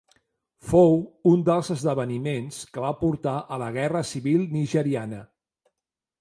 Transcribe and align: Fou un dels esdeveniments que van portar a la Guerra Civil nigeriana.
Fou 0.69 0.95
un 1.31 1.43
dels 1.49 1.69
esdeveniments 1.75 2.57
que 2.77 2.83
van 2.85 2.97
portar 3.03 3.35
a 3.57 3.61
la 3.65 3.69
Guerra 3.77 4.03
Civil 4.15 4.49
nigeriana. 4.57 5.23